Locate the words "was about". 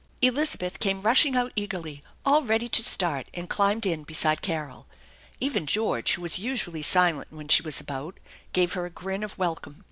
7.61-8.19